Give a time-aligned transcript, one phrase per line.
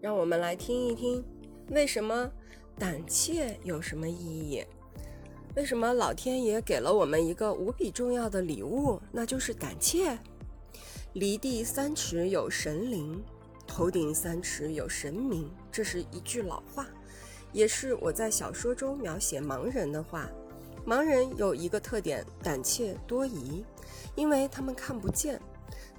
[0.00, 1.22] 让我们来听一听，
[1.68, 2.30] 为什么
[2.78, 4.64] 胆怯有什么意义？
[5.54, 10.18] 为什么老天爷给了我们一个无比重要的礼物，那就是胆怯？
[11.12, 13.22] 离地三尺有神灵，
[13.66, 16.86] 头顶三尺有神明，这是一句老话，
[17.52, 20.30] 也是我在小说中描写盲人的话。
[20.86, 23.62] 盲人有一个特点，胆怯多疑，
[24.14, 25.38] 因为他们看不见，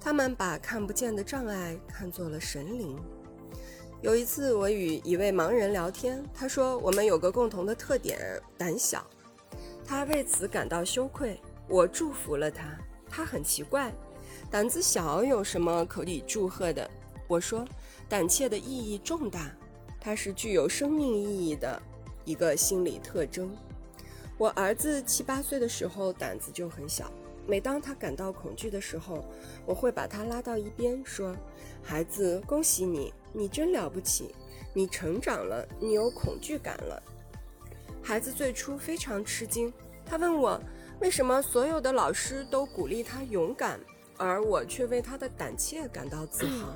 [0.00, 2.98] 他们把看不见的障碍看作了神灵。
[4.02, 8.18] 有一次，我与一位盲人聊天，他说我们有个共同的特点，
[8.58, 9.06] 胆小。
[9.84, 12.76] 他为此感到羞愧，我祝福了他。
[13.08, 13.94] 他很奇怪，
[14.50, 16.90] 胆子小有什么可以祝贺的？
[17.28, 17.64] 我说，
[18.08, 19.52] 胆怯的意义重大，
[20.00, 21.80] 它是具有生命意义的
[22.24, 23.56] 一个心理特征。
[24.36, 27.08] 我儿子七八岁的时候胆子就很小，
[27.46, 29.24] 每当他感到恐惧的时候，
[29.66, 31.36] 我会把他拉到一边说
[31.82, 34.34] ：“孩子，恭喜你，你真了不起，
[34.72, 37.02] 你成长了，你有恐惧感了。”
[38.02, 39.72] 孩子最初非常吃惊，
[40.04, 40.60] 他问我
[41.00, 43.80] 为什么所有的老师都鼓励他勇敢，
[44.16, 46.74] 而我却为他的胆怯感到自豪。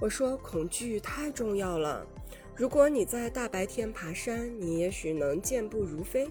[0.00, 2.06] 我说：“恐惧太重要了，
[2.56, 6.28] 如果你在大白天爬山，你也许能健步如飞。”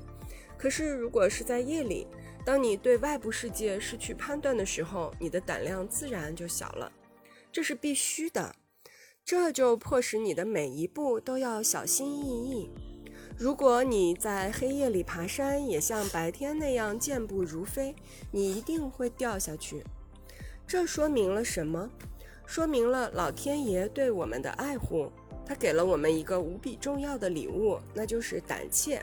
[0.60, 2.06] 可是，如果是在夜里，
[2.46, 6.92] 当你对外部世界失去判断的时候，你的胆量自然就小了。
[7.50, 8.54] 这是必须的，
[9.24, 12.70] 这就迫使你的每一步都要小心翼翼。
[13.38, 17.96] 如果你在黑夜里爬山，也像白天那样健步如飞，
[18.30, 19.82] 你一定会掉下去。
[20.68, 21.90] 这说明了什么？
[22.46, 25.10] 说明了老天爷对我们的爱护。
[25.46, 29.02] 他给了我们一个无比重要的礼物，那就是胆怯。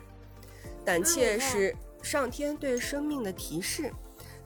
[0.86, 3.92] 胆怯是上天对生命的提示，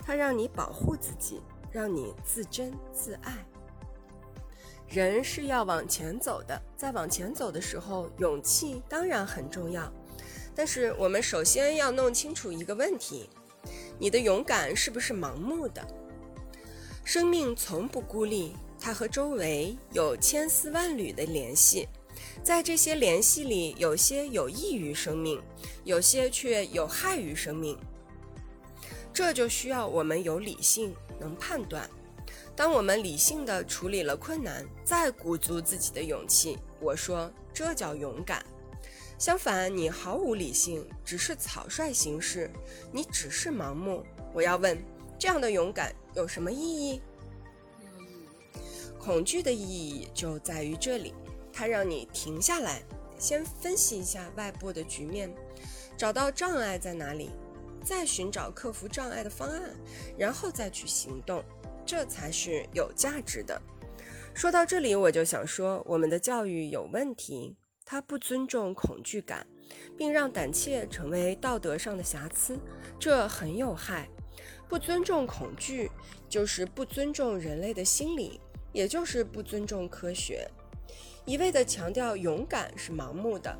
[0.03, 3.37] 它让你保护自己，让你自珍自爱。
[4.89, 9.93] 人是要往前走的，在往前走的时候，勇气当然很重要。
[10.55, 13.29] 但是我们首先要弄清楚一个问题：
[13.99, 15.87] 你的勇敢是不是盲目的？
[17.05, 21.87] 生命从不孤立，它和周围有千丝万缕的联系。
[22.43, 25.41] 在这些联系里，有些有益于生命，
[25.85, 27.79] 有些却有害于生命。
[29.13, 31.89] 这就需要我们有理性，能判断。
[32.57, 38.45] 当我们理性的处理了困难，再鼓足自己的勇气，我说这叫勇敢。
[39.19, 42.51] 相反，你毫无理性，只是草率行事，
[42.91, 44.03] 你只是盲目。
[44.33, 44.83] 我要问，
[45.19, 47.03] 这样的勇敢有什么意义？
[48.99, 51.15] 恐惧的意义就在于这里。
[51.61, 52.83] 它让你停下来，
[53.19, 55.31] 先分析一下外部的局面，
[55.95, 57.29] 找到障碍在哪里，
[57.85, 59.61] 再寻找克服障碍的方案，
[60.17, 61.45] 然后再去行动，
[61.85, 63.61] 这才是有价值的。
[64.33, 67.55] 说到这里，我就想说，我们的教育有问题，
[67.85, 69.47] 它不尊重恐惧感，
[69.99, 72.59] 并让胆怯成为道德上的瑕疵，
[72.99, 74.09] 这很有害。
[74.67, 75.91] 不尊重恐惧，
[76.27, 78.41] 就是不尊重人类的心理，
[78.73, 80.51] 也就是不尊重科学。
[81.27, 83.57] 一味地强调勇敢是盲目的，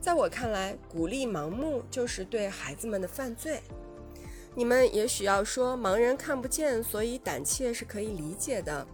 [0.00, 3.60] 在我看来，鼓励盲目就是对孩子们的犯罪。
[4.54, 8.86] 你们也许要说，盲人看不见，所以胆怯是可以理解的。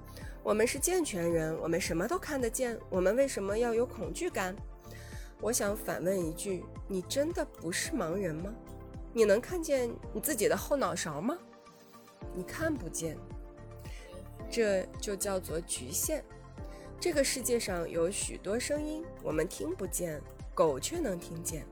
[0.43, 4.55] 我们是健全人，我们什么都看得见，我们为什么要有恐惧感？
[5.41, 8.55] 我想反问一句：你真的不是盲人吗？
[9.13, 11.37] 你能看见你自己的后脑勺吗？
[12.35, 13.17] 你看不见，
[14.51, 16.25] 这就叫做局限。
[17.05, 20.19] 这个世界上有许多声音，我们听不见，
[20.55, 21.67] 狗却能听见。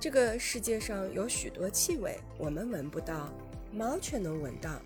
[0.00, 3.30] 这个世界上有许多气味，我们闻不到，
[3.70, 4.80] 猫却能闻到。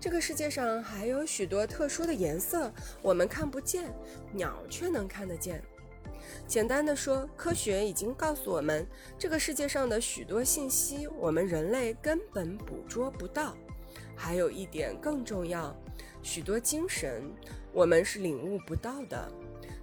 [0.00, 2.68] 这个世界上还有许多特殊的颜色，
[3.00, 3.94] 我们看不见，
[4.32, 5.62] 鸟却能看得见。
[6.48, 8.84] 简单的说，科学已经告诉我们，
[9.16, 13.56] 这个世界上的许多信息，我们人类根本捕捉不到。
[14.16, 15.72] 还有一点更重要，
[16.24, 17.22] 许多精神。
[17.76, 19.30] 我们是领悟不到的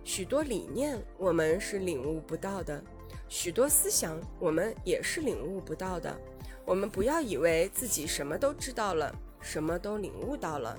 [0.04, 2.84] 许多理念，我们是领悟不到的
[3.30, 6.20] 许多思想，我们也是领悟不到的。
[6.66, 10.76] 我们不要以为自己什么都知道了，什么都领悟到了，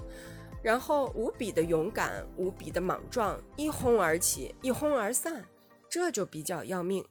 [0.61, 5.45] 然后无比的勇敢，无比的莽撞，一哄而起，一哄而散，
[5.89, 7.05] 这就比较要命。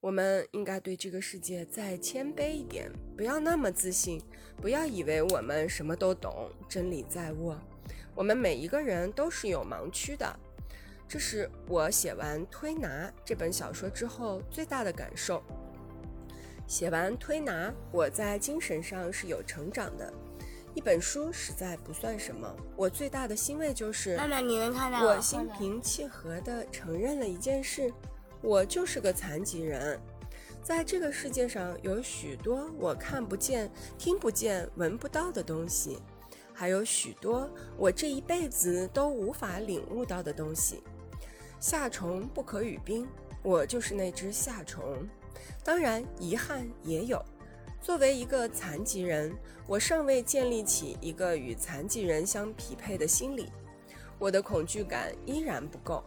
[0.00, 4.18] 我们应该对这个世界再谦卑一点，不要那么自信，
[4.62, 7.54] 不要以为我们什么都懂，真理在握。
[8.20, 10.30] 我们每一个人都是有盲区的，
[11.08, 15.42] 这是我写完《推拿》这本小说之后最大的感受。
[16.66, 20.12] 写完《推拿》，我在精神上是有成长的，
[20.74, 27.90] 一本书实在不算什么，我最大的欣慰就是妈妈，你能看到我心平气和地承认了一件事：
[28.42, 29.98] 我就是个残疾人。
[30.62, 35.98] 在这个世界上，有许多我看不见、听不见、闻不到的东西，
[36.60, 40.82] 还有许多我这一辈子都无法领悟到的东西。
[41.58, 43.08] 夏虫不可语冰，
[43.42, 45.08] 我就是那只夏虫。
[45.64, 47.18] 当然，遗憾也有。
[47.80, 49.34] 作为一个残疾人，
[49.66, 53.50] 我尚未建立起一个与残疾人相匹配的心理，
[54.18, 56.04] 我的恐惧感依然不够。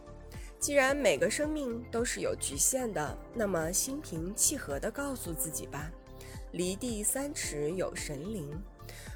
[0.60, 5.90] 既然每个生命都是有局限的，那么心平气和地告诉自己吧：
[6.52, 8.56] 离地三尺有神灵。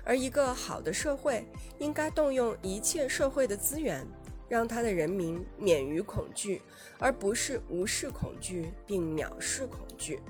[0.05, 1.47] 而一个好的社会
[1.79, 4.06] 应该动用一切社会的资源，
[4.49, 6.62] 让他的人民免于恐惧，
[6.99, 10.20] 而不是无视恐惧并藐视恐惧。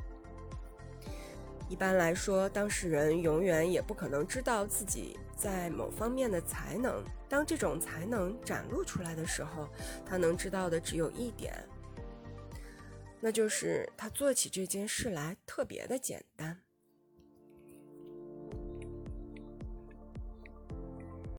[1.69, 7.05] 一般来说，当事人永远也不可能知道自己在某方面的才能。
[7.29, 9.69] 当这种才能展露出来的时候，
[10.07, 11.53] 他能知道的只有一点，
[13.21, 16.59] 那就是他做起这件事来特别的简单。